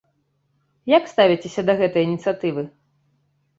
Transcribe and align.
Як 0.97 1.03
ставіцеся 1.13 1.61
да 1.69 1.77
гэтай 1.83 2.03
ініцыятывы? 2.11 2.67